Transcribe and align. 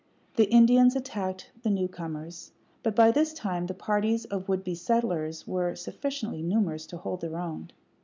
The 0.35 0.45
Indians 0.49 0.95
attacked 0.95 1.51
the 1.61 1.69
newcomers; 1.69 2.53
but 2.81 2.95
by 2.95 3.11
this 3.11 3.33
time 3.33 3.67
the 3.67 3.75
parties 3.75 4.25
of 4.25 4.49
would 4.49 4.63
be 4.63 4.73
settlers 4.73 5.45
were 5.45 5.75
sufficiently 5.75 6.41
numerous 6.41 6.87
to 6.87 6.97
hold 6.97 7.21
their 7.21 7.37
own. 7.37 7.69